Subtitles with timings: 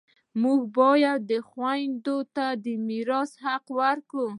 [0.41, 4.27] موږ باید و خویندو ته د میراث حق ورکړو